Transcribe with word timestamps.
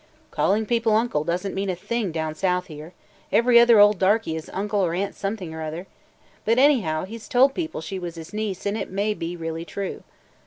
"Calling 0.31 0.65
people 0.65 0.95
uncle 0.95 1.23
does 1.23 1.45
n't 1.45 1.53
mean 1.53 1.69
a 1.69 1.75
thing 1.75 2.11
down 2.11 2.33
South 2.33 2.65
here. 2.65 2.93
Every 3.31 3.59
other 3.59 3.77
old 3.79 3.99
darky 3.99 4.35
is 4.35 4.49
Uncle 4.51 4.79
or 4.83 4.95
Aunt 4.95 5.13
Something 5.13 5.53
or 5.53 5.61
other! 5.61 5.85
But 6.43 6.57
anyhow 6.57 7.05
he 7.05 7.19
's 7.19 7.27
told 7.27 7.53
people 7.53 7.81
she 7.81 7.99
was 7.99 8.15
his 8.15 8.33
niece 8.33 8.65
and 8.65 8.75
it 8.75 8.89
may 8.89 9.13
be 9.13 9.35
really 9.37 9.63
true." 9.63 10.01